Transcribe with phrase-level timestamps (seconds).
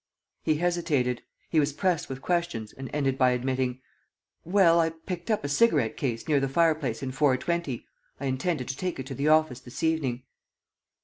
[0.41, 1.21] He hesitated.
[1.51, 3.81] He was pressed with questions and ended by admitting:
[4.43, 7.85] "Well, I picked up a cigarette case near the fireplace in 420....
[8.19, 10.23] I intended to take it to the office this evening."